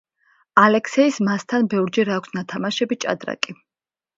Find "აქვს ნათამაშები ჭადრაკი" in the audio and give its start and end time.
2.17-3.57